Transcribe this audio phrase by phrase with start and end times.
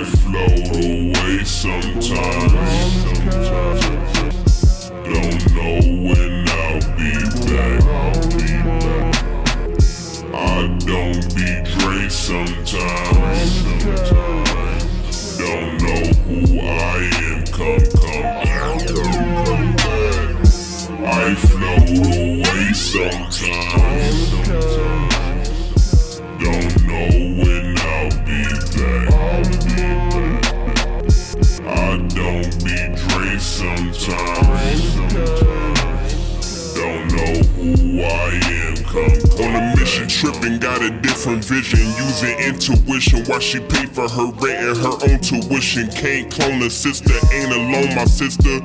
[0.00, 2.54] I float away sometimes.
[5.04, 5.76] Don't know
[6.08, 7.12] when I'll be
[7.44, 7.82] back.
[10.32, 10.34] I
[10.86, 13.52] don't be Dre sometimes.
[15.36, 16.72] Don't know who I
[17.20, 17.40] am.
[17.52, 18.80] Come, come back.
[21.04, 24.09] I float away sometimes.
[33.50, 34.94] Sometimes.
[36.74, 38.76] Don't know who I am.
[38.90, 41.80] Come on a mission, tripping, got a different vision.
[41.98, 45.90] Using intuition while she pay for her rent and her own tuition.
[45.90, 48.60] Can't clone a sister, ain't alone, my sister.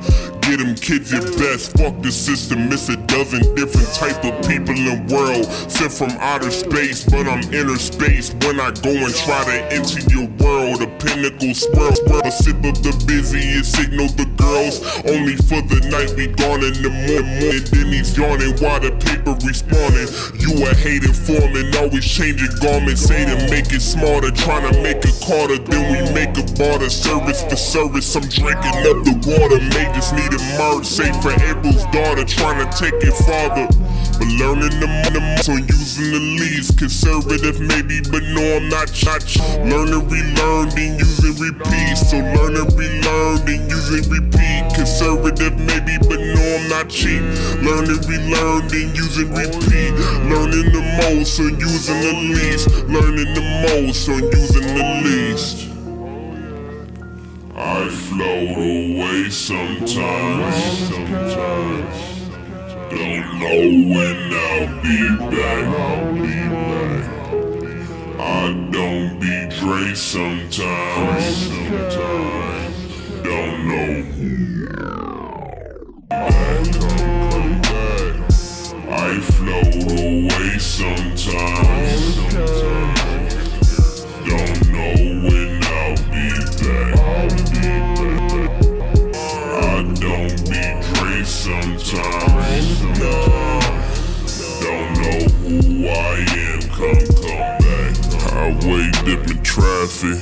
[0.46, 1.76] Get them kids your best.
[1.76, 2.68] Fuck the system.
[2.68, 5.46] Miss a dozen different type of people in the world.
[5.70, 8.32] Sent from outer space, but I'm inner space.
[8.46, 11.94] When I go and try to enter your a pinnacle swirl.
[11.94, 12.22] swirl.
[12.24, 14.80] A sip of the busiest signal the girls.
[15.06, 17.64] Only for the night we gone in the morning.
[17.70, 20.08] Then he's yawning while the paper respawning.
[20.38, 23.02] You a hating foreman, always changing garments.
[23.02, 25.58] Say to make it smarter, trying to make it harder.
[25.58, 28.06] Then we make a barter service for service.
[28.14, 29.58] I'm drinking up the water.
[29.74, 30.86] Majors need a merge.
[30.86, 33.66] Say for April's daughter, trying to take it farther.
[34.14, 35.16] But learning the money
[35.48, 36.70] on using the leads.
[36.70, 39.22] Conservative maybe, but no, I'm not not
[39.64, 41.96] Learn and relearn, then use and repeat.
[41.96, 44.74] So learn and relearn, then use and repeat.
[44.74, 47.22] Conservative maybe, but no, I'm not cheap.
[47.62, 49.92] Learn and relearn, use and repeat.
[50.30, 52.68] Learning the most on using the least.
[52.88, 55.68] Learning the most on using the least.
[57.54, 60.56] I float away sometimes.
[60.88, 61.25] Sometimes.
[63.38, 63.60] Know
[63.92, 64.98] when I'll be
[65.36, 65.66] back.
[68.18, 69.50] I don't be
[69.94, 71.36] sometimes.
[71.36, 72.45] Sometimes.
[95.92, 96.60] Am.
[96.70, 97.66] Come, come back.
[98.66, 100.18] Wait dipping traffic.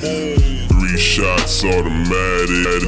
[0.69, 2.83] Three shots automatic.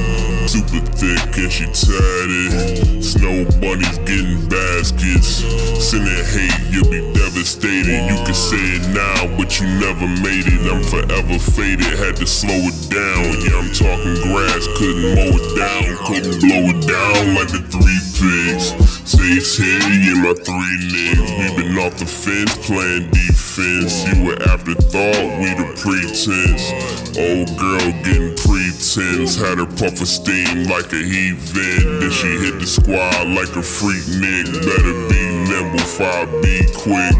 [0.47, 3.03] Super thick and she tatted.
[3.03, 5.41] Snow bunnies getting baskets.
[5.81, 8.05] Sending hate, you'll be devastated.
[8.05, 10.61] You can say it now, but you never made it.
[10.69, 11.97] I'm forever faded.
[11.97, 13.25] Had to slow it down.
[13.41, 14.67] Yeah, I'm talking grass.
[14.77, 15.97] Couldn't mow it down.
[16.05, 18.73] Couldn't blow it down like the three pigs.
[19.09, 21.56] Sage here, yeah, my three niggas.
[21.77, 24.03] Off the fence playing defense.
[24.09, 26.73] You were afterthought, we the pretense.
[27.13, 29.37] Old girl getting pretense.
[29.37, 32.01] Had her puff of steam like a heat vent.
[32.01, 34.49] Then she hit the squad like a freak nick.
[34.65, 37.13] Better be nimble, fire be quick.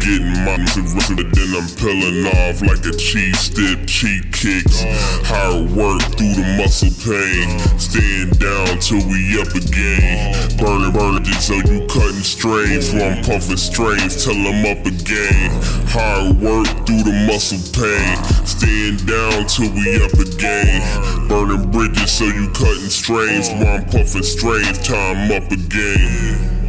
[0.00, 0.56] Getting my
[1.12, 4.80] but then I'm peeling off like a cheese stip, cheek kicks.
[5.28, 7.44] Hard work through the muscle pain.
[7.78, 10.32] Staying down till we up again.
[10.56, 12.94] Burning, burning so you cutting strains.
[12.94, 15.50] While I'm puffing strains till I'm up again.
[15.92, 18.16] Hard work through the muscle pain.
[18.48, 20.80] Staying down till we up again.
[21.28, 23.50] Burning bridges so you cutting strains.
[23.50, 26.59] While I'm puffing strains till I'm up again.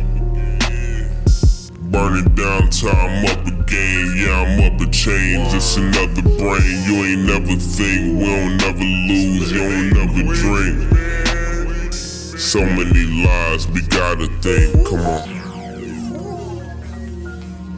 [1.92, 4.14] Burning down time up again.
[4.16, 5.54] Yeah, I'm up a change.
[5.54, 6.84] It's another brain.
[6.88, 8.18] You ain't never think.
[8.18, 9.52] We don't never lose.
[9.52, 11.94] You don't never drink.
[11.94, 14.88] So many lies, we gotta think.
[14.88, 15.42] Come on.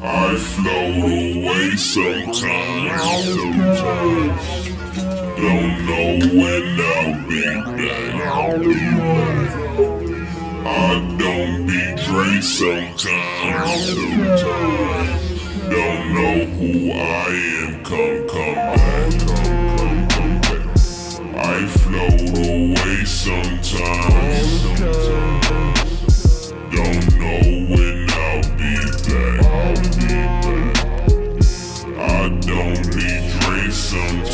[0.04, 3.02] I float away sometimes.
[3.34, 4.64] Sometimes.
[5.42, 7.42] Don't know when I'll be
[7.82, 8.14] back.
[8.28, 9.63] I
[11.44, 13.86] gon' be Dre sometimes.
[13.86, 15.20] Sometime.
[15.70, 17.30] Don't know who I
[17.60, 19.14] am, come, come back.
[21.36, 24.52] I float away sometimes.
[26.72, 27.44] Don't know
[27.74, 28.74] when I'll be
[29.08, 29.40] back.
[32.00, 33.10] I don't be
[33.40, 34.33] Dre sometimes.